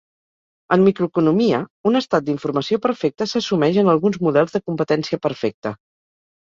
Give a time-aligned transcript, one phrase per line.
[0.75, 1.59] En microeconomia,
[1.91, 5.81] un estat d'informació perfecta s'assumeix en alguns models de competència perfecta.